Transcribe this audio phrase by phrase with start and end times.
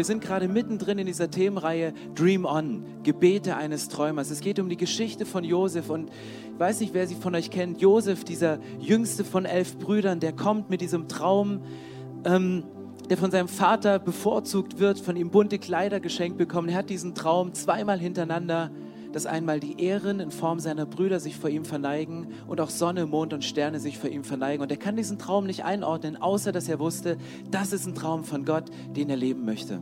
[0.00, 4.30] Wir sind gerade mittendrin in dieser Themenreihe Dream On, Gebete eines Träumers.
[4.30, 7.50] Es geht um die Geschichte von Josef und ich weiß nicht, wer sie von euch
[7.50, 7.82] kennt.
[7.82, 11.60] Josef, dieser jüngste von elf Brüdern, der kommt mit diesem Traum,
[12.24, 12.64] ähm,
[13.10, 16.70] der von seinem Vater bevorzugt wird, von ihm bunte Kleider geschenkt bekommen.
[16.70, 18.70] Er hat diesen Traum zweimal hintereinander
[19.12, 23.06] dass einmal die Ehren in Form seiner Brüder sich vor ihm verneigen und auch Sonne,
[23.06, 24.62] Mond und Sterne sich vor ihm verneigen.
[24.62, 27.16] Und er kann diesen Traum nicht einordnen, außer dass er wusste,
[27.50, 28.64] das ist ein Traum von Gott,
[28.96, 29.80] den er leben möchte.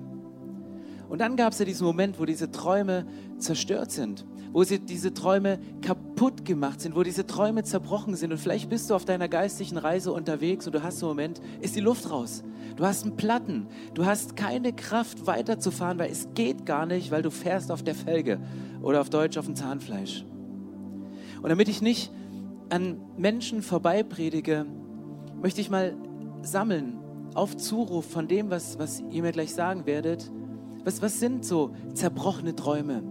[1.08, 3.06] Und dann gab es ja diesen Moment, wo diese Träume
[3.38, 8.30] zerstört sind, wo sie, diese Träume kaputt gemacht sind, wo diese Träume zerbrochen sind.
[8.32, 11.76] Und vielleicht bist du auf deiner geistlichen Reise unterwegs und du hast einen Moment, ist
[11.76, 12.44] die Luft raus.
[12.76, 13.68] Du hast einen Platten.
[13.94, 17.94] Du hast keine Kraft weiterzufahren, weil es geht gar nicht, weil du fährst auf der
[17.94, 18.38] Felge
[18.82, 20.24] oder auf Deutsch auf dem Zahnfleisch.
[21.40, 22.12] Und damit ich nicht
[22.68, 24.66] an Menschen vorbeipredige,
[25.40, 25.96] möchte ich mal
[26.42, 26.98] sammeln
[27.34, 30.30] auf Zuruf von dem, was, was ihr mir gleich sagen werdet.
[30.88, 33.02] Was, was sind so zerbrochene Träume?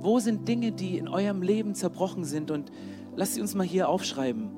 [0.00, 2.50] Wo sind Dinge, die in eurem Leben zerbrochen sind?
[2.50, 2.72] Und
[3.16, 4.48] lasst sie uns mal hier aufschreiben.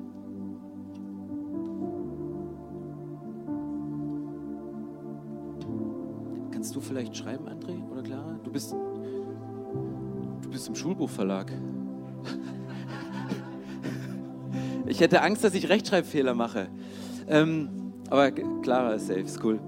[6.51, 8.39] Kannst du vielleicht schreiben, André oder Clara?
[8.41, 11.51] Du bist, du bist im Schulbuchverlag.
[14.85, 16.69] Ich hätte Angst, dass ich Rechtschreibfehler mache.
[17.27, 17.69] Ähm,
[18.09, 19.59] aber Clara ist safe, ist cool.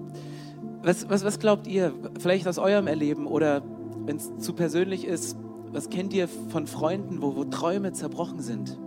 [0.84, 3.64] Was, was, was glaubt ihr, vielleicht aus eurem Erleben oder
[4.06, 5.38] wenn es zu persönlich ist,
[5.72, 8.78] was kennt ihr von Freunden, wo, wo Träume zerbrochen sind?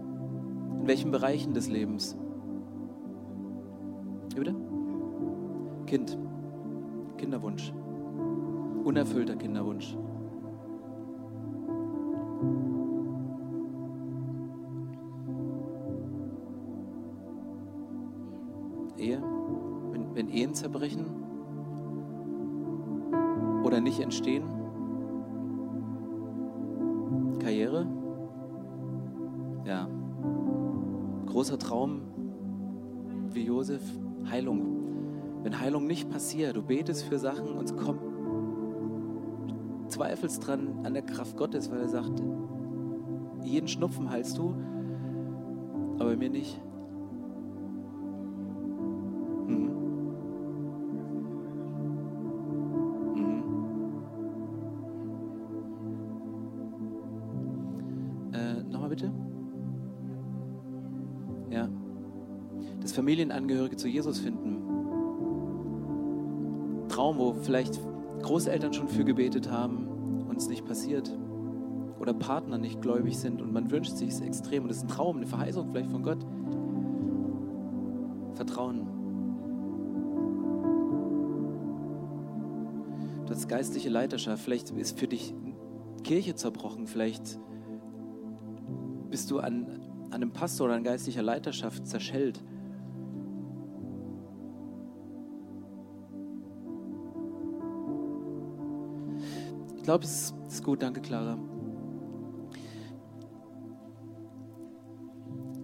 [0.81, 2.17] In welchen Bereichen des Lebens?
[4.35, 4.55] Wie bitte?
[5.87, 6.19] Kind.
[7.17, 7.73] Kinderwunsch
[8.87, 9.97] unerfüllter Kinderwunsch.
[18.97, 19.21] Ehe,
[19.91, 21.26] wenn, wenn Ehen zerbrechen
[23.67, 24.45] oder nicht entstehen.
[27.41, 27.87] Karriere,
[29.65, 29.89] ja,
[31.27, 32.03] großer Traum
[33.31, 33.83] wie Josef,
[34.31, 35.43] Heilung.
[35.43, 38.01] Wenn Heilung nicht passiert, du betest für Sachen und es kommt
[39.89, 42.23] zweifelst dran an der Kraft Gottes, weil er sagt,
[43.43, 44.55] jeden Schnupfen heilst du,
[45.99, 46.61] aber mir nicht.
[63.17, 64.63] Familienangehörige zu Jesus finden.
[66.91, 67.81] Traum, wo vielleicht
[68.21, 71.11] Großeltern schon für gebetet haben und es nicht passiert.
[71.99, 74.89] Oder Partner nicht gläubig sind und man wünscht sich es extrem und es ist ein
[74.89, 76.27] Traum, eine Verheißung vielleicht von Gott.
[78.35, 78.87] Vertrauen.
[83.25, 84.45] Du hast geistliche Leiterschaft.
[84.45, 85.35] Vielleicht ist für dich
[86.05, 86.87] Kirche zerbrochen.
[86.87, 87.39] Vielleicht
[89.09, 92.45] bist du an, an einem Pastor oder an geistlicher Leiterschaft zerschellt.
[99.87, 100.83] Glaube, es ist gut.
[100.83, 101.39] Danke, Clara.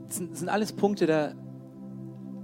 [0.07, 1.35] Das sind, sind alles Punkte, da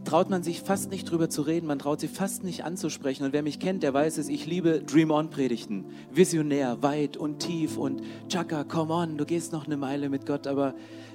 [0.09, 3.25] traut man sich fast nicht drüber zu reden, man traut sich fast nicht anzusprechen.
[3.25, 5.85] Und wer mich kennt, der weiß es, ich liebe Dream On Predigten.
[6.11, 10.47] Visionär, weit und tief und Chaka, come on, du gehst noch eine Meile mit Gott,
[10.47, 10.75] aber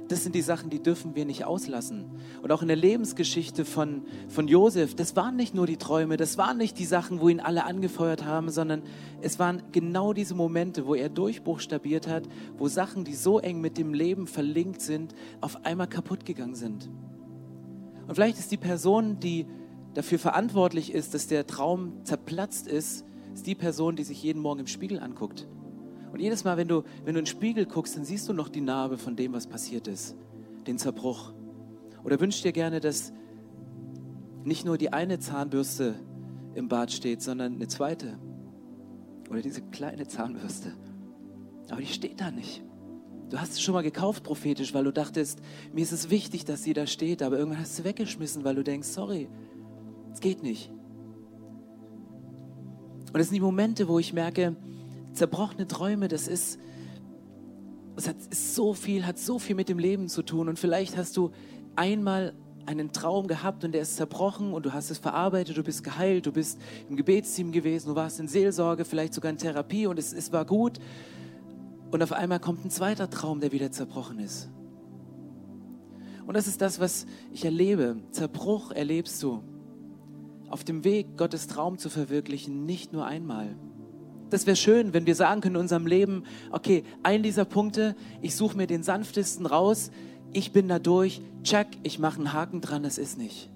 [0.10, 2.06] das sind die Sachen, die dürfen wir nicht auslassen.
[2.44, 6.38] Und auch in der Lebensgeschichte von, von Josef, das waren nicht nur die Träume, das
[6.38, 8.84] waren nicht die Sachen, wo ihn alle angefeuert haben, sondern
[9.22, 12.26] es waren genau diese Momente, wo er durchbuchstabiert hat,
[12.60, 16.90] wo Sachen, die so eng mit dem Leben verlinkt sind, auf einmal kaputt gegangen sind.
[18.08, 19.46] Und vielleicht ist die Person, die
[19.94, 24.62] dafür verantwortlich ist, dass der Traum zerplatzt ist, ist die Person, die sich jeden Morgen
[24.62, 25.48] im Spiegel anguckt
[26.14, 28.48] und jedes Mal, wenn du, wenn du in den Spiegel guckst, dann siehst du noch
[28.48, 30.16] die Narbe von dem, was passiert ist,
[30.68, 31.34] den Zerbruch.
[32.04, 33.12] Oder wünschst dir gerne, dass
[34.44, 35.96] nicht nur die eine Zahnbürste
[36.54, 38.20] im Bad steht, sondern eine zweite.
[39.32, 40.74] Oder diese kleine Zahnbürste.
[41.72, 42.64] Aber die steht da nicht.
[43.34, 45.40] Du hast es schon mal gekauft prophetisch, weil du dachtest,
[45.74, 48.64] mir ist es wichtig, dass sie da steht, aber irgendwann hast du weggeschmissen, weil du
[48.64, 49.28] denkst, sorry,
[50.14, 50.70] es geht nicht.
[53.08, 54.56] Und das sind die Momente, wo ich merke,
[55.14, 56.60] zerbrochene Träume, das ist,
[57.96, 60.48] das hat, ist so viel, hat so viel mit dem Leben zu tun.
[60.48, 61.32] Und vielleicht hast du
[61.76, 62.36] einmal
[62.68, 66.28] einen Traum gehabt und der ist zerbrochen und du hast es verarbeitet, du bist geheilt,
[66.28, 70.14] du bist im Gebetsteam gewesen, du warst in Seelsorge, vielleicht sogar in Therapie und es,
[70.14, 70.78] es war gut.
[71.94, 74.50] Und auf einmal kommt ein zweiter Traum, der wieder zerbrochen ist.
[76.26, 77.98] Und das ist das, was ich erlebe.
[78.10, 79.44] Zerbruch erlebst du
[80.50, 83.56] auf dem Weg, Gottes Traum zu verwirklichen, nicht nur einmal.
[84.32, 88.36] Das wäre schön, wenn wir sagen können in unserem Leben, okay, ein dieser Punkte, ich
[88.36, 89.92] suche mir den sanftesten raus,
[90.32, 93.53] ich bin da durch, check, ich mache einen Haken dran, das ist nicht.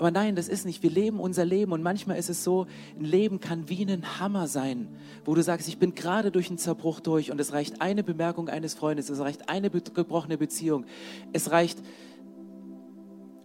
[0.00, 0.82] Aber nein, das ist nicht.
[0.82, 2.66] Wir leben unser Leben und manchmal ist es so,
[2.98, 4.88] ein Leben kann wie ein Hammer sein,
[5.26, 8.48] wo du sagst, ich bin gerade durch einen Zerbruch durch und es reicht eine Bemerkung
[8.48, 10.86] eines Freundes, es reicht eine gebrochene Beziehung,
[11.34, 11.82] es reicht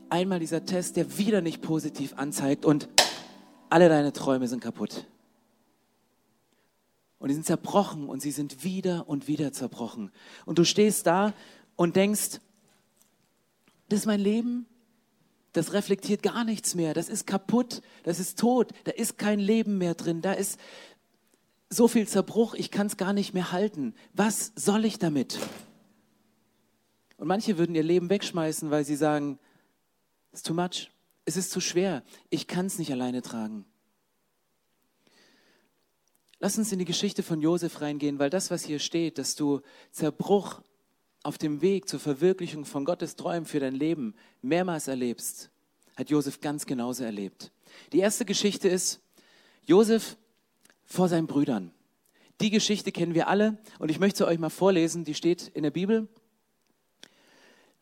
[0.07, 2.87] einmal dieser Test, der wieder nicht positiv anzeigt und
[3.69, 5.07] alle deine Träume sind kaputt.
[7.19, 10.09] Und die sind zerbrochen und sie sind wieder und wieder zerbrochen.
[10.45, 11.33] Und du stehst da
[11.75, 12.39] und denkst,
[13.89, 14.67] das ist mein Leben,
[15.55, 19.77] das reflektiert gar nichts mehr, das ist kaputt, das ist tot, da ist kein Leben
[19.77, 20.59] mehr drin, da ist
[21.69, 23.95] so viel Zerbruch, ich kann es gar nicht mehr halten.
[24.13, 25.39] Was soll ich damit?
[27.17, 29.39] Und manche würden ihr Leben wegschmeißen, weil sie sagen,
[30.33, 30.91] ist too much,
[31.23, 33.65] es ist zu schwer, ich kann es nicht alleine tragen.
[36.39, 39.61] Lass uns in die Geschichte von Josef reingehen, weil das, was hier steht, dass du
[39.91, 40.61] Zerbruch
[41.25, 44.13] auf dem Weg zur Verwirklichung von Gottes Träumen für dein Leben
[44.44, 45.50] mehrmals erlebst,
[45.98, 47.51] hat Josef ganz genauso erlebt.
[47.94, 49.00] Die erste Geschichte ist
[49.66, 50.18] Josef
[50.86, 51.72] vor seinen Brüdern.
[52.42, 55.63] Die Geschichte kennen wir alle und ich möchte sie euch mal vorlesen, die steht in
[55.63, 56.07] der Bibel.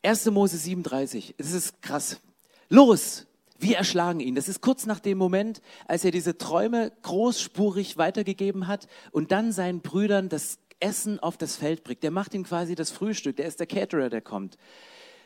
[0.04, 0.26] 1.
[0.28, 1.36] Mose 37.
[1.38, 2.22] Es ist krass.
[2.70, 3.26] Los,
[3.60, 4.36] wir erschlagen ihn.
[4.36, 9.52] Das ist kurz nach dem Moment, als er diese Träume großspurig weitergegeben hat und dann
[9.52, 12.04] seinen Brüdern das Essen auf das Feld bringt.
[12.04, 13.38] Der macht ihm quasi das Frühstück.
[13.38, 14.58] Der ist der Caterer, der kommt.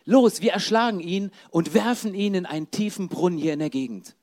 [0.05, 4.15] Los, wir erschlagen ihn und werfen ihn in einen tiefen Brunnen hier in der Gegend.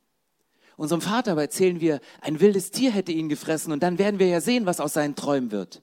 [0.76, 4.26] Unserem Vater aber erzählen wir, ein wildes Tier hätte ihn gefressen und dann werden wir
[4.26, 5.82] ja sehen, was aus seinen Träumen wird.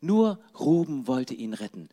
[0.00, 1.88] Nur Ruben wollte ihn retten.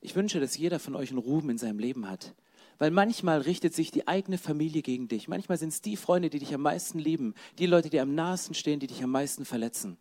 [0.00, 2.34] Ich wünsche, dass jeder von euch einen Ruben in seinem Leben hat.
[2.78, 5.28] Weil manchmal richtet sich die eigene Familie gegen dich.
[5.28, 8.54] Manchmal sind es die Freunde, die dich am meisten lieben, die Leute, die am nahesten
[8.54, 9.98] stehen, die dich am meisten verletzen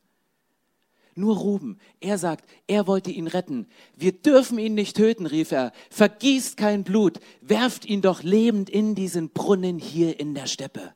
[1.20, 1.78] nur Ruben.
[2.00, 3.68] Er sagt, er wollte ihn retten.
[3.96, 5.72] Wir dürfen ihn nicht töten, rief er.
[5.92, 10.94] Vergießt kein Blut, werft ihn doch lebend in diesen Brunnen hier in der Steppe.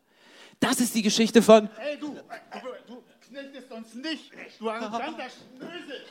[0.59, 1.69] Das ist die Geschichte von.
[1.77, 2.19] Hey du, du,
[2.87, 6.01] du knechtest uns nicht, du arroganter Schnösel.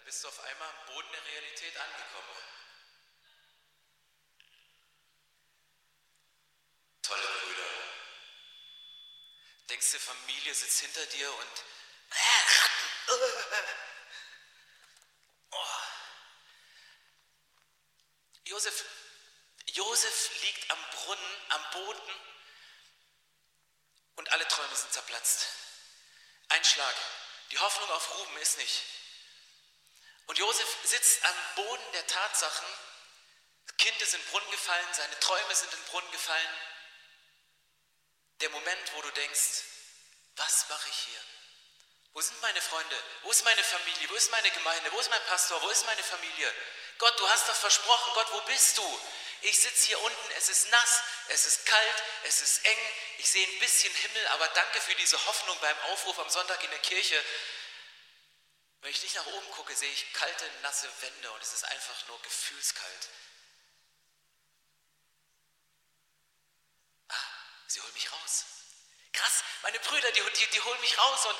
[0.00, 2.28] Bist du auf einmal am Boden der Realität angekommen.
[7.02, 7.70] Tolle Brüder.
[9.68, 11.64] Denkst du, Familie sitzt hinter dir und
[15.50, 15.66] oh.
[18.44, 18.84] Josef,
[19.66, 22.14] Josef liegt am Brunnen, am Boden
[24.16, 25.46] und alle Träume sind zerplatzt.
[26.48, 26.94] Ein Schlag.
[27.50, 28.93] Die Hoffnung auf Ruben ist nicht.
[30.26, 32.66] Und Josef sitzt am Boden der Tatsachen.
[33.66, 36.58] Das Kind ist in den Brunnen gefallen, seine Träume sind in den Brunnen gefallen.
[38.40, 39.62] Der Moment, wo du denkst,
[40.36, 41.20] was mache ich hier?
[42.12, 43.02] Wo sind meine Freunde?
[43.22, 44.08] Wo ist meine Familie?
[44.10, 44.92] Wo ist meine Gemeinde?
[44.92, 45.60] Wo ist mein Pastor?
[45.62, 46.54] Wo ist meine Familie?
[46.98, 49.00] Gott, du hast doch versprochen, Gott, wo bist du?
[49.42, 52.78] Ich sitze hier unten, es ist nass, es ist kalt, es ist eng,
[53.18, 56.70] ich sehe ein bisschen Himmel, aber danke für diese Hoffnung beim Aufruf am Sonntag in
[56.70, 57.22] der Kirche.
[58.84, 62.06] Wenn ich nicht nach oben gucke, sehe ich kalte, nasse Wände und es ist einfach
[62.06, 63.08] nur gefühlskalt.
[67.08, 67.14] Ah,
[67.66, 68.44] sie holen mich raus.
[69.14, 71.38] Krass, meine Brüder, die, die, die holen mich raus und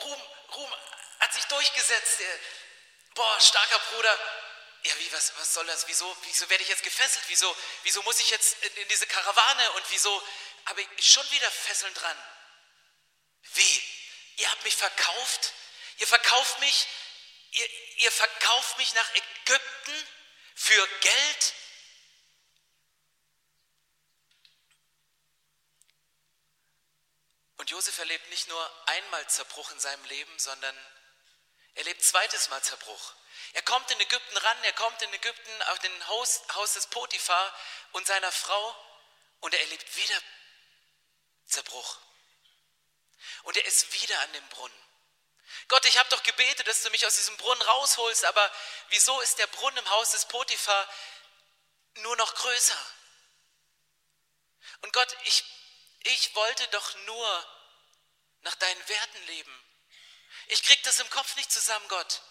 [0.00, 0.22] Ruhm,
[0.54, 0.72] Ruhm
[1.18, 2.20] hat sich durchgesetzt.
[3.16, 4.16] Boah, starker Bruder.
[4.84, 5.88] Ja, wie, was, was soll das?
[5.88, 7.24] Wieso, wieso werde ich jetzt gefesselt?
[7.26, 10.22] Wieso, wieso muss ich jetzt in, in diese Karawane und wieso
[10.66, 12.16] habe ich schon wieder Fesseln dran?
[13.54, 13.82] Wie?
[14.36, 15.52] Ihr habt mich verkauft?
[15.98, 16.86] Ihr verkauft mich,
[17.52, 20.08] ihr, ihr verkauft mich nach Ägypten
[20.54, 21.54] für Geld.
[27.56, 30.76] Und Josef erlebt nicht nur einmal Zerbruch in seinem Leben, sondern
[31.74, 33.14] er lebt zweites Mal Zerbruch.
[33.54, 37.54] Er kommt in Ägypten ran, er kommt in Ägypten auf den Haus, Haus des Potiphar
[37.92, 38.76] und seiner Frau
[39.40, 40.22] und er erlebt wieder
[41.46, 41.98] Zerbruch.
[43.44, 44.85] Und er ist wieder an dem Brunnen.
[45.68, 48.52] Gott, ich habe doch gebetet, dass du mich aus diesem Brunnen rausholst, aber
[48.88, 50.88] wieso ist der Brunnen im Haus des Potiphar
[51.94, 52.86] nur noch größer?
[54.82, 55.44] Und Gott, ich,
[56.04, 57.46] ich wollte doch nur
[58.42, 59.62] nach deinen Werten leben.
[60.48, 62.22] Ich krieg das im Kopf nicht zusammen, Gott.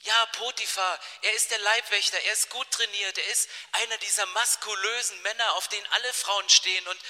[0.00, 5.20] Ja, Potiphar, er ist der Leibwächter, er ist gut trainiert, er ist einer dieser maskulösen
[5.22, 6.86] Männer, auf denen alle Frauen stehen.
[6.86, 7.00] Und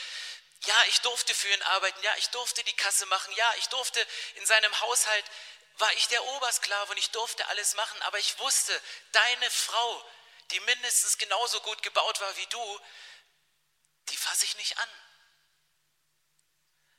[0.67, 4.05] ja, ich durfte für ihn arbeiten, ja, ich durfte die Kasse machen, ja, ich durfte
[4.35, 5.25] in seinem Haushalt,
[5.79, 8.81] war ich der Obersklave und ich durfte alles machen, aber ich wusste,
[9.13, 10.11] deine Frau,
[10.51, 12.81] die mindestens genauso gut gebaut war wie du,
[14.09, 14.89] die fasse ich nicht an.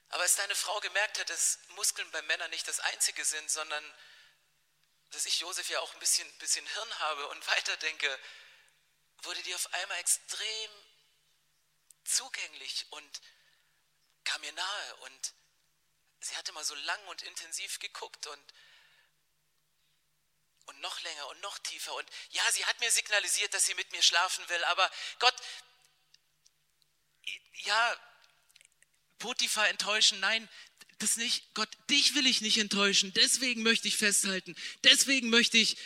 [0.09, 3.83] Aber als deine Frau gemerkt hat, dass Muskeln bei Männern nicht das Einzige sind, sondern
[5.11, 8.19] dass ich Josef ja auch ein bisschen, bisschen Hirn habe und weiterdenke,
[9.23, 10.71] wurde die auf einmal extrem
[12.03, 13.21] zugänglich und
[14.27, 15.33] kam mir nahe und
[16.19, 18.53] sie hatte mal so lang und intensiv geguckt und
[20.65, 21.95] und noch länger und noch tiefer.
[21.95, 25.33] Und ja, sie hat mir signalisiert, dass sie mit mir schlafen will, aber Gott
[27.65, 27.95] ja,
[29.19, 30.47] Potiphar enttäuschen, nein,
[30.99, 35.77] das nicht, Gott, dich will ich nicht enttäuschen, deswegen möchte ich festhalten, deswegen möchte ich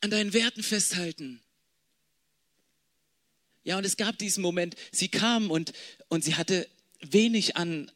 [0.00, 1.42] an deinen Werten festhalten.
[3.64, 5.72] Ja, und es gab diesen Moment, sie kam und,
[6.08, 6.68] und sie hatte
[7.00, 7.90] wenig an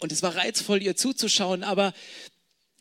[0.00, 1.92] und es war reizvoll, ihr zuzuschauen, aber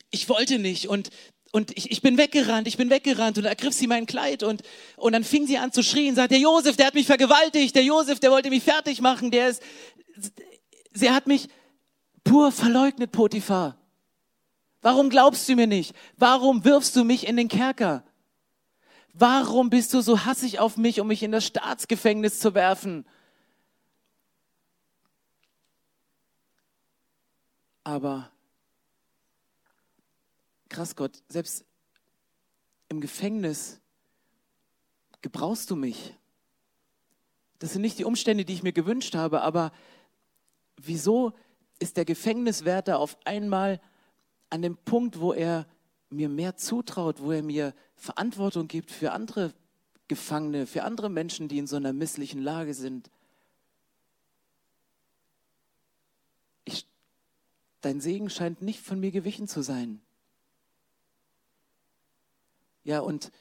[0.09, 1.09] ich wollte nicht und,
[1.51, 4.63] und ich, ich bin weggerannt, ich bin weggerannt und ergriff sie mein Kleid und,
[4.95, 7.83] und dann fing sie an zu schrien, sagt, der Josef, der hat mich vergewaltigt, der
[7.83, 9.61] Josef, der wollte mich fertig machen, der ist,
[10.93, 11.47] sie hat mich
[12.23, 13.75] pur verleugnet, Potiphar.
[14.81, 15.93] Warum glaubst du mir nicht?
[16.15, 18.03] Warum wirfst du mich in den Kerker?
[19.13, 23.05] Warum bist du so hassig auf mich, um mich in das Staatsgefängnis zu werfen?
[27.89, 28.29] Aber
[30.69, 31.65] krass Gott, selbst
[32.87, 33.81] im Gefängnis
[35.21, 36.15] gebrauchst du mich.
[37.57, 39.71] Das sind nicht die Umstände, die ich mir gewünscht habe, aber
[40.77, 41.33] wieso
[41.79, 43.81] ist der Gefängniswärter auf einmal
[44.51, 45.65] an dem Punkt, wo er
[46.11, 49.51] mir mehr zutraut, wo er mir Verantwortung gibt für andere
[50.07, 53.09] Gefangene, für andere Menschen, die in so einer misslichen Lage sind.
[56.65, 56.85] Ich,
[57.81, 60.01] dein Segen scheint nicht von mir gewichen zu sein.
[62.83, 63.31] Ja, und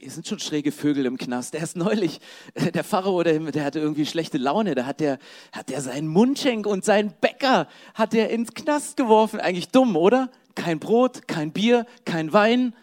[0.00, 1.54] hier sind schon schräge Vögel im Knast.
[1.54, 2.20] Der ist neulich,
[2.54, 4.76] der Pharao, der, der hatte irgendwie schlechte Laune.
[4.76, 5.18] Da hat der,
[5.50, 9.40] hat der seinen Mundschenk und seinen Bäcker hat er ins Knast geworfen.
[9.40, 10.30] Eigentlich dumm, oder?
[10.54, 12.76] Kein Brot, kein Bier, kein Wein,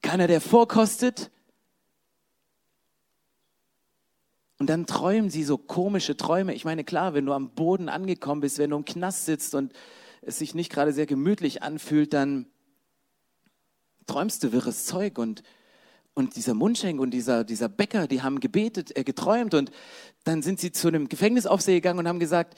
[0.00, 1.30] keiner, der vorkostet.
[4.58, 6.54] Und dann träumen sie so komische Träume.
[6.54, 9.72] Ich meine, klar, wenn du am Boden angekommen bist, wenn du im Knast sitzt und
[10.22, 12.46] es sich nicht gerade sehr gemütlich anfühlt, dann
[14.06, 15.42] träumst du wirres Zeug und
[16.14, 19.72] und dieser Mundschenk und dieser, dieser Bäcker, die haben gebetet, äh, geträumt und
[20.22, 22.54] dann sind sie zu einem Gefängnisaufseher gegangen und haben gesagt,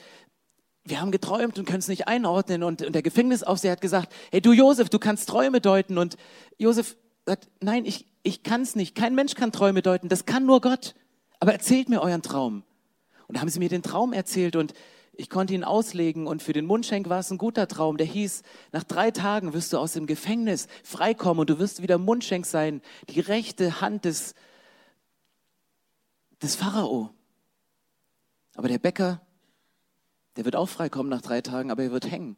[0.85, 2.63] wir haben geträumt und können es nicht einordnen.
[2.63, 5.97] Und, und der Gefängnisaufseher hat gesagt, hey du Josef, du kannst Träume deuten.
[5.97, 6.15] Und
[6.57, 8.95] Josef sagt, nein, ich, ich kann es nicht.
[8.95, 10.95] Kein Mensch kann Träume deuten, das kann nur Gott.
[11.39, 12.63] Aber erzählt mir euren Traum.
[13.27, 14.73] Und da haben sie mir den Traum erzählt und
[15.19, 17.97] ich konnte ihn auslegen und für den Mundschenk war es ein guter Traum.
[17.97, 21.97] Der hieß, nach drei Tagen wirst du aus dem Gefängnis freikommen und du wirst wieder
[21.97, 24.35] Mundschenk sein, die rechte Hand des,
[26.41, 27.09] des Pharao.
[28.55, 29.21] Aber der Bäcker,
[30.35, 32.37] der wird auch freikommen nach drei Tagen, aber er wird hängen.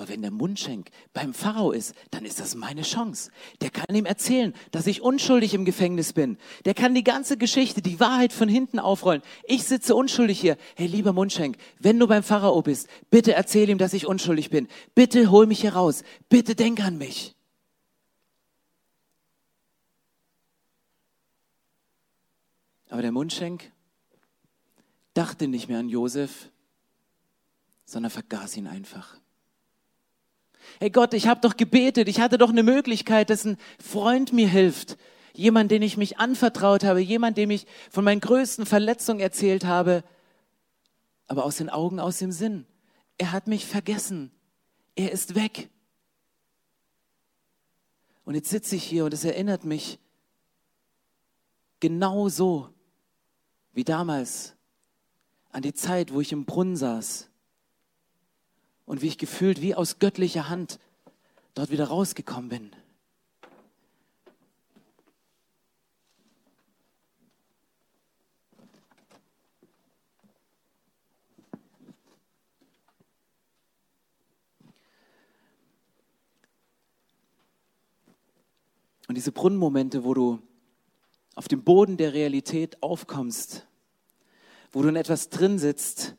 [0.00, 3.30] Aber wenn der Mundschenk beim Pharao ist, dann ist das meine Chance.
[3.60, 6.38] Der kann ihm erzählen, dass ich unschuldig im Gefängnis bin.
[6.64, 9.20] Der kann die ganze Geschichte, die Wahrheit von hinten aufrollen.
[9.44, 10.56] Ich sitze unschuldig hier.
[10.74, 14.68] Hey, lieber Mundschenk, wenn du beim Pharao bist, bitte erzähl ihm, dass ich unschuldig bin.
[14.94, 16.02] Bitte hol mich hier raus.
[16.30, 17.36] Bitte denk an mich.
[22.88, 23.70] Aber der Mundschenk
[25.12, 26.48] dachte nicht mehr an Josef,
[27.84, 29.20] sondern vergaß ihn einfach.
[30.78, 34.48] Hey Gott, ich habe doch gebetet, ich hatte doch eine Möglichkeit, dass ein Freund mir
[34.48, 34.96] hilft.
[35.32, 40.04] Jemand, den ich mich anvertraut habe, jemand, dem ich von meinen größten Verletzungen erzählt habe,
[41.28, 42.66] aber aus den Augen, aus dem Sinn.
[43.18, 44.30] Er hat mich vergessen.
[44.96, 45.70] Er ist weg.
[48.24, 49.98] Und jetzt sitze ich hier und es erinnert mich
[51.78, 52.68] genau so
[53.72, 54.54] wie damals
[55.52, 57.29] an die Zeit, wo ich im Brunnen saß
[58.90, 60.80] und wie ich gefühlt wie aus göttlicher Hand
[61.54, 62.70] dort wieder rausgekommen bin.
[79.06, 80.42] Und diese Brunnenmomente, wo du
[81.36, 83.68] auf dem Boden der Realität aufkommst,
[84.72, 86.16] wo du in etwas drin sitzt,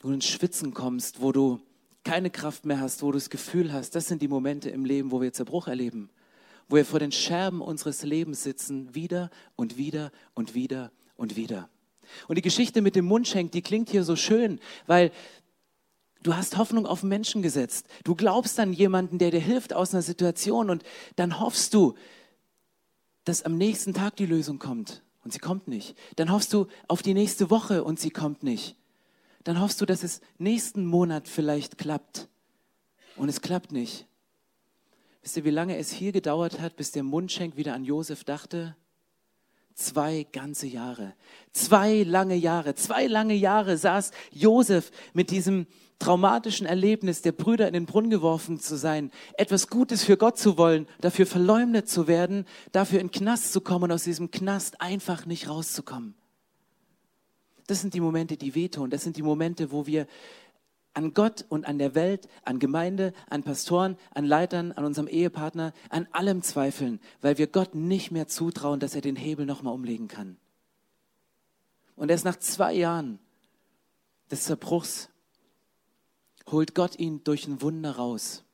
[0.00, 1.60] wo du ins Schwitzen kommst, wo du
[2.04, 5.10] keine Kraft mehr hast, wo du das Gefühl hast, das sind die Momente im Leben,
[5.10, 6.10] wo wir Zerbruch erleben,
[6.68, 11.68] wo wir vor den Scherben unseres Lebens sitzen, wieder und wieder und wieder und wieder.
[12.26, 15.10] Und die Geschichte mit dem Mundschenk, die klingt hier so schön, weil
[16.22, 17.86] du hast Hoffnung auf Menschen gesetzt.
[18.04, 20.84] Du glaubst an jemanden, der dir hilft aus einer Situation und
[21.16, 21.94] dann hoffst du,
[23.24, 25.94] dass am nächsten Tag die Lösung kommt und sie kommt nicht.
[26.16, 28.77] Dann hoffst du auf die nächste Woche und sie kommt nicht.
[29.48, 32.28] Dann hoffst du, dass es nächsten Monat vielleicht klappt
[33.16, 34.06] und es klappt nicht.
[35.22, 38.76] Wisst ihr, wie lange es hier gedauert hat, bis der Mundschenk wieder an Josef dachte?
[39.72, 41.14] Zwei ganze Jahre.
[41.52, 42.74] Zwei lange Jahre.
[42.74, 45.66] Zwei lange Jahre saß Josef mit diesem
[45.98, 50.58] traumatischen Erlebnis der Brüder in den Brunnen geworfen zu sein, etwas Gutes für Gott zu
[50.58, 54.82] wollen, dafür verleumdet zu werden, dafür in den Knast zu kommen und aus diesem Knast
[54.82, 56.17] einfach nicht rauszukommen.
[57.68, 58.88] Das sind die Momente, die wehtun.
[58.88, 60.06] Das sind die Momente, wo wir
[60.94, 65.74] an Gott und an der Welt, an Gemeinde, an Pastoren, an Leitern, an unserem Ehepartner,
[65.90, 70.08] an allem zweifeln, weil wir Gott nicht mehr zutrauen, dass er den Hebel nochmal umlegen
[70.08, 70.38] kann.
[71.94, 73.18] Und erst nach zwei Jahren
[74.30, 75.10] des Zerbruchs
[76.50, 78.44] holt Gott ihn durch ein Wunder raus.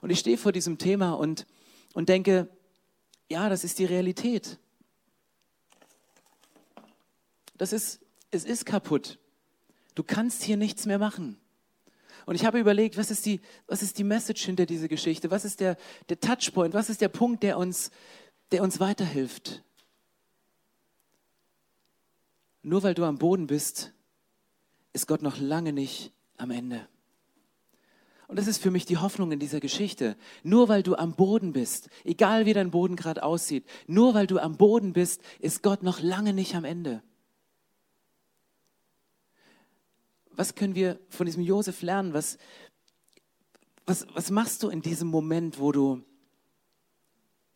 [0.00, 1.46] Und ich stehe vor diesem Thema und,
[1.94, 2.48] und denke,
[3.28, 4.60] ja, das ist die Realität.
[7.60, 8.00] Das ist,
[8.30, 9.18] es ist kaputt.
[9.94, 11.38] Du kannst hier nichts mehr machen.
[12.24, 15.30] Und ich habe überlegt, was ist die, was ist die Message hinter dieser Geschichte?
[15.30, 15.76] Was ist der,
[16.08, 16.72] der Touchpoint?
[16.72, 17.90] Was ist der Punkt, der uns,
[18.50, 19.62] der uns weiterhilft?
[22.62, 23.92] Nur weil du am Boden bist,
[24.94, 26.88] ist Gott noch lange nicht am Ende.
[28.26, 30.16] Und das ist für mich die Hoffnung in dieser Geschichte.
[30.42, 34.38] Nur weil du am Boden bist, egal wie dein Boden gerade aussieht, nur weil du
[34.38, 37.02] am Boden bist, ist Gott noch lange nicht am Ende.
[40.40, 42.14] Was können wir von diesem Josef lernen?
[42.14, 42.38] Was,
[43.84, 46.02] was, was machst du in diesem Moment, wo du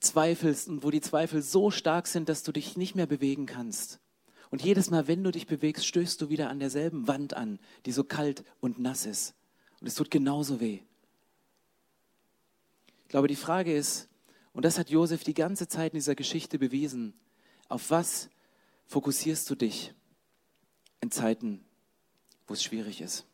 [0.01, 4.01] zweifelst und wo die Zweifel so stark sind, dass du dich nicht mehr bewegen kannst?
[4.51, 7.93] Und jedes Mal, wenn du dich bewegst, stößt du wieder an derselben Wand an, die
[7.93, 9.35] so kalt und nass ist.
[9.81, 10.81] Und es tut genauso weh.
[13.05, 14.11] Ich glaube, die Frage ist,
[14.53, 17.15] und das hat Josef die ganze Zeit in dieser Geschichte bewiesen,
[17.71, 18.29] auf was
[18.85, 19.95] fokussierst du dich
[21.01, 21.65] in Zeiten,
[22.47, 23.27] wo es schwierig ist?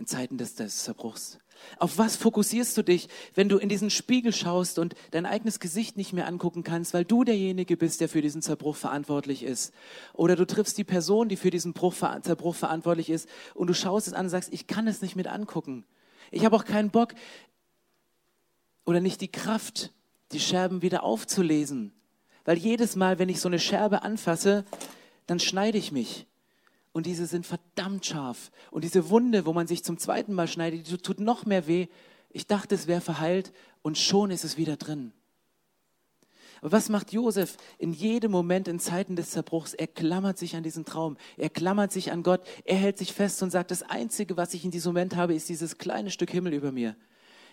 [0.00, 1.38] in Zeiten des, des Zerbruchs?
[1.78, 5.98] Auf was fokussierst du dich, wenn du in diesen Spiegel schaust und dein eigenes Gesicht
[5.98, 9.74] nicht mehr angucken kannst, weil du derjenige bist, der für diesen Zerbruch verantwortlich ist?
[10.14, 14.06] Oder du triffst die Person, die für diesen Bruch, Zerbruch verantwortlich ist und du schaust
[14.06, 15.84] es an und sagst, ich kann es nicht mit angucken.
[16.30, 17.12] Ich habe auch keinen Bock
[18.86, 19.92] oder nicht die Kraft,
[20.32, 21.92] die Scherben wieder aufzulesen.
[22.46, 24.64] Weil jedes Mal, wenn ich so eine Scherbe anfasse,
[25.26, 26.26] dann schneide ich mich.
[26.92, 28.50] Und diese sind verdammt scharf.
[28.70, 31.86] Und diese Wunde, wo man sich zum zweiten Mal schneidet, die tut noch mehr weh.
[32.30, 35.12] Ich dachte, es wäre verheilt und schon ist es wieder drin.
[36.60, 39.72] Aber was macht Josef in jedem Moment in Zeiten des Zerbruchs?
[39.72, 41.16] Er klammert sich an diesen Traum.
[41.36, 42.42] Er klammert sich an Gott.
[42.64, 45.48] Er hält sich fest und sagt, das Einzige, was ich in diesem Moment habe, ist
[45.48, 46.96] dieses kleine Stück Himmel über mir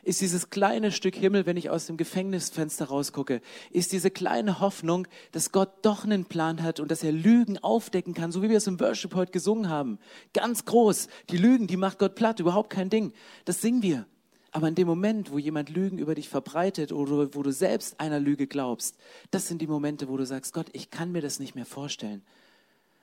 [0.03, 5.07] ist dieses kleine Stück Himmel, wenn ich aus dem Gefängnisfenster rausgucke, ist diese kleine Hoffnung,
[5.31, 8.57] dass Gott doch einen Plan hat und dass er Lügen aufdecken kann, so wie wir
[8.57, 9.99] es im Worship heute gesungen haben.
[10.33, 11.07] Ganz groß.
[11.29, 13.13] Die Lügen, die macht Gott platt, überhaupt kein Ding.
[13.45, 14.05] Das singen wir.
[14.51, 18.19] Aber in dem Moment, wo jemand Lügen über dich verbreitet oder wo du selbst einer
[18.19, 18.97] Lüge glaubst,
[19.29, 22.23] das sind die Momente, wo du sagst, Gott, ich kann mir das nicht mehr vorstellen.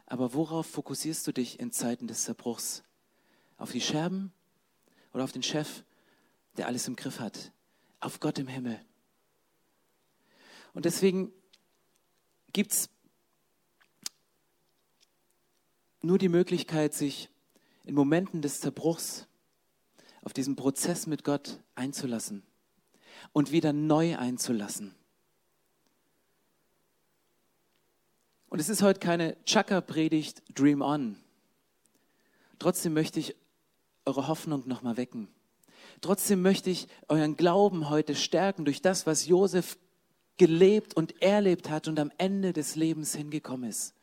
[0.07, 2.83] Aber worauf fokussierst du dich in Zeiten des Zerbruchs?
[3.57, 4.33] Auf die Scherben
[5.13, 5.85] oder auf den Chef
[6.57, 7.53] der alles im Griff hat.
[8.01, 8.81] Auf Gott im Himmel.
[10.73, 11.33] Und deswegen
[12.53, 12.89] gibt es
[16.03, 17.31] nur die Möglichkeit, sich
[17.85, 19.27] in Momenten des Zerbruchs
[20.23, 22.43] auf diesen Prozess mit Gott einzulassen
[23.33, 24.95] und wieder neu einzulassen.
[28.49, 31.17] Und es ist heute keine Chaka-Predigt, Dream On.
[32.61, 33.35] Trotzdem möchte ich
[34.05, 35.34] eure Hoffnung nochmal wecken.
[36.05, 39.79] Trotzdem möchte ich euren Glauben heute stärken durch das, was Josef
[40.37, 43.95] gelebt und erlebt hat und am Ende des Lebens hingekommen ist.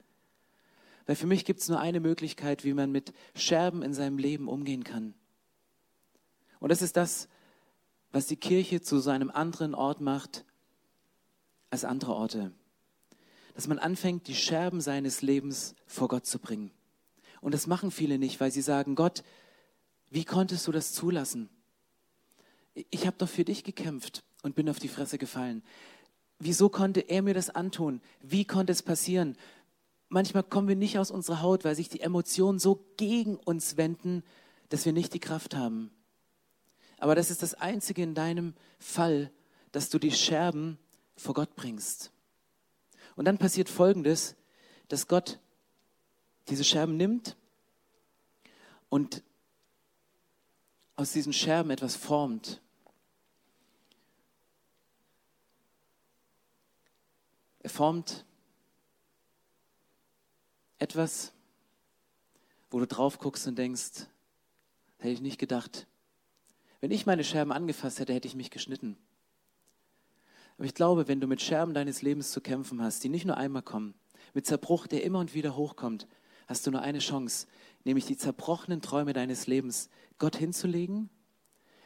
[1.05, 4.47] Weil für mich gibt es nur eine Möglichkeit, wie man mit Scherben in seinem Leben
[4.47, 5.13] umgehen kann.
[6.59, 7.27] Und das ist das,
[8.11, 10.43] was die Kirche zu seinem anderen Ort macht
[11.69, 12.51] als andere Orte.
[13.53, 16.71] Dass man anfängt, die Scherben seines Lebens vor Gott zu bringen.
[17.41, 19.23] Und das machen viele nicht, weil sie sagen, Gott,
[20.09, 21.47] wie konntest du das zulassen?
[22.73, 25.63] Ich habe doch für dich gekämpft und bin auf die Fresse gefallen.
[26.43, 28.01] wieso konnte er mir das antun?
[28.21, 29.37] Wie konnte es passieren?
[30.09, 34.23] Manchmal kommen wir nicht aus unserer Haut, weil sich die Emotionen so gegen uns wenden,
[34.69, 35.91] dass wir nicht die Kraft haben.
[36.97, 39.31] Aber das ist das Einzige in deinem Fall,
[39.71, 40.77] dass du die Scherben
[41.15, 42.11] vor Gott bringst.
[43.15, 44.35] Und dann passiert Folgendes,
[44.87, 45.39] dass Gott
[46.49, 47.37] diese Scherben nimmt
[48.89, 49.23] und
[51.01, 52.61] aus diesen Scherben etwas formt.
[57.59, 58.25] Er formt
[60.77, 61.33] etwas,
[62.69, 64.07] wo du drauf guckst und denkst,
[64.99, 65.87] hätte ich nicht gedacht.
[66.79, 68.97] Wenn ich meine Scherben angefasst hätte, hätte ich mich geschnitten.
[70.57, 73.37] Aber ich glaube, wenn du mit Scherben deines Lebens zu kämpfen hast, die nicht nur
[73.37, 73.95] einmal kommen,
[74.33, 76.07] mit Zerbruch, der immer und wieder hochkommt,
[76.47, 77.47] hast du nur eine Chance,
[77.85, 79.89] nämlich die zerbrochenen Träume deines Lebens
[80.21, 81.09] Gott hinzulegen,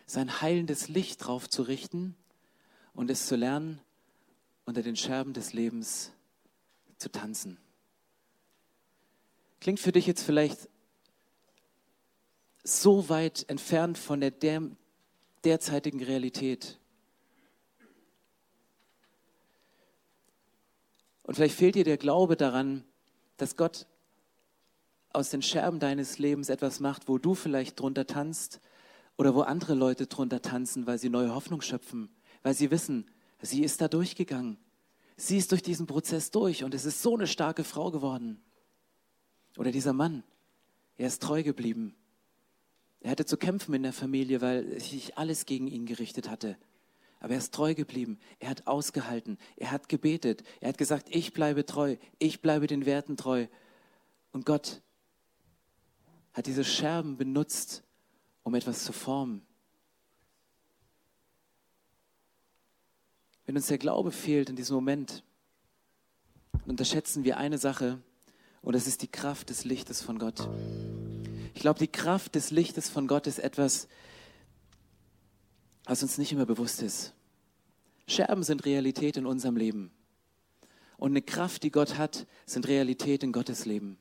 [0.06, 2.17] sein heilendes Licht drauf zu richten
[2.93, 3.80] und es zu lernen,
[4.65, 6.12] unter den Scherben des Lebens
[6.98, 7.58] zu tanzen.
[9.62, 10.67] Klingt für dich jetzt vielleicht
[12.62, 14.63] so weit entfernt von der, der
[15.45, 16.78] derzeitigen Realität.
[21.24, 22.84] Und vielleicht fehlt dir der Glaube daran,
[23.38, 23.88] dass Gott
[25.15, 28.60] aus den Scherben deines Lebens etwas macht, wo du vielleicht drunter tanzt
[29.17, 32.10] oder wo andere Leute drunter tanzen, weil sie neue Hoffnung schöpfen,
[32.43, 33.06] weil sie wissen,
[33.41, 34.58] sie ist da durchgegangen.
[35.17, 38.41] Sie ist durch diesen Prozess durch und es ist so eine starke Frau geworden.
[39.58, 40.23] Oder dieser Mann,
[40.97, 41.95] er ist treu geblieben.
[42.99, 46.58] Er hatte zu kämpfen in der Familie, weil sich alles gegen ihn gerichtet hatte.
[47.19, 48.19] Aber er ist treu geblieben.
[48.39, 49.38] Er hat ausgehalten.
[49.56, 50.43] Er hat gebetet.
[50.60, 51.95] Er hat gesagt, ich bleibe treu.
[52.19, 53.47] Ich bleibe den Werten treu.
[54.32, 54.82] Und Gott
[56.36, 57.82] hat diese Scherben benutzt,
[58.43, 59.41] um etwas zu formen.
[63.45, 65.24] Wenn uns der Glaube fehlt in diesem Moment,
[66.65, 68.02] unterschätzen wir eine Sache,
[68.62, 70.50] und das ist die Kraft des Lichtes von Gott.
[71.54, 73.88] Ich glaube, die Kraft des Lichtes von Gott ist etwas,
[75.86, 77.13] was uns nicht immer bewusst ist.
[78.08, 79.91] Scherben sind Realität in unserem Leben.
[80.98, 83.98] Und eine Kraft, die Gott hat, sind Realität in Gottes Leben.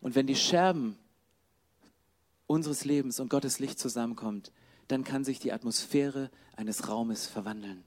[0.00, 0.98] Und wenn die Scherben
[2.52, 4.52] unseres Lebens und Gottes Licht zusammenkommt,
[4.88, 7.82] dann kann sich die Atmosphäre eines Raumes verwandeln.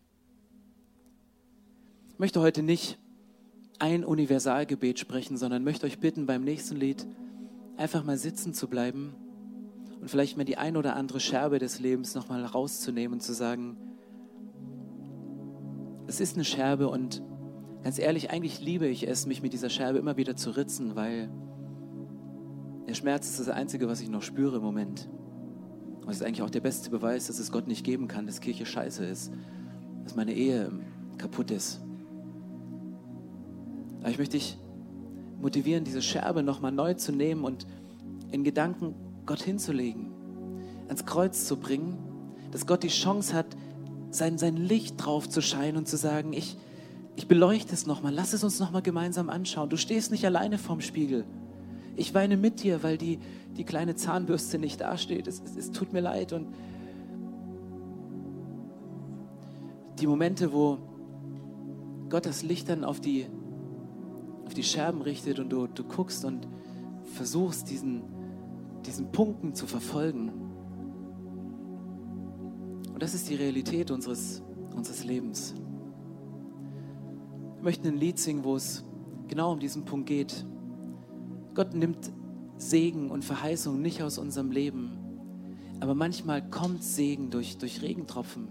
[2.09, 2.97] Ich möchte heute nicht
[3.77, 7.05] ein Universalgebet sprechen, sondern möchte euch bitten, beim nächsten Lied
[7.77, 9.13] einfach mal sitzen zu bleiben
[10.01, 13.77] und vielleicht mal die ein oder andere Scherbe des Lebens nochmal rauszunehmen und zu sagen,
[16.07, 17.21] es ist eine Scherbe und
[17.83, 21.29] ganz ehrlich, eigentlich liebe ich es, mich mit dieser Scherbe immer wieder zu ritzen, weil
[22.87, 25.07] der Schmerz ist das Einzige, was ich noch spüre im Moment.
[26.01, 28.41] Und es ist eigentlich auch der beste Beweis, dass es Gott nicht geben kann, dass
[28.41, 29.31] Kirche scheiße ist,
[30.03, 30.71] dass meine Ehe
[31.17, 31.81] kaputt ist.
[34.01, 34.57] Aber ich möchte dich
[35.41, 37.65] motivieren, diese Scherbe nochmal neu zu nehmen und
[38.31, 38.93] in Gedanken
[39.25, 40.11] Gott hinzulegen,
[40.87, 41.97] ans Kreuz zu bringen,
[42.51, 43.47] dass Gott die Chance hat,
[44.11, 46.57] sein, sein Licht drauf zu scheinen und zu sagen, ich,
[47.15, 49.69] ich beleuchte es nochmal, lass es uns nochmal gemeinsam anschauen.
[49.69, 51.25] Du stehst nicht alleine vorm Spiegel.
[51.95, 53.19] Ich weine mit dir, weil die,
[53.55, 55.27] die kleine Zahnbürste nicht dasteht.
[55.27, 56.33] Es, es, es tut mir leid.
[56.33, 56.47] Und
[59.99, 60.77] die Momente, wo
[62.09, 63.27] Gott das Licht dann auf die,
[64.45, 66.47] auf die Scherben richtet und du, du guckst und
[67.13, 68.03] versuchst, diesen,
[68.85, 70.31] diesen Punkten zu verfolgen.
[72.93, 74.43] Und das ist die Realität unseres,
[74.75, 75.55] unseres Lebens.
[77.55, 78.83] Wir möchten ein Lied singen, wo es
[79.27, 80.45] genau um diesen Punkt geht.
[81.55, 82.11] Gott nimmt
[82.57, 84.91] Segen und Verheißung nicht aus unserem Leben.
[85.79, 88.49] Aber manchmal kommt Segen durch, durch Regentropfen.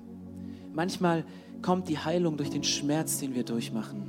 [0.72, 1.24] Manchmal
[1.62, 4.08] kommt die Heilung durch den Schmerz, den wir durchmachen.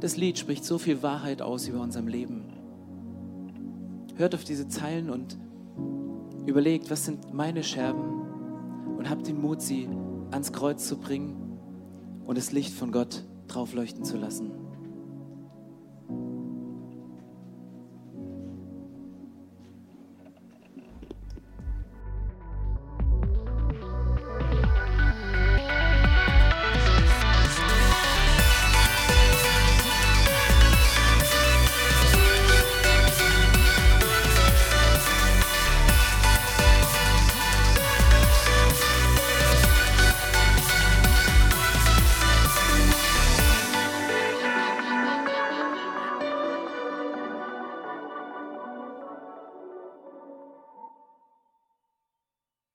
[0.00, 2.44] Das Lied spricht so viel Wahrheit aus über unserem Leben.
[4.16, 5.38] Hört auf diese Zeilen und
[6.46, 8.22] überlegt, was sind meine Scherben
[8.98, 9.88] und habt den Mut, sie
[10.30, 11.58] ans Kreuz zu bringen
[12.26, 14.63] und das Licht von Gott draufleuchten zu lassen.